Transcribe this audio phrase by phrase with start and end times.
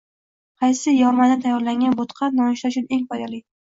[0.63, 3.47] Qaysi yormadan tayyorlangan bo‘tqa nonushta uchun eng foydali?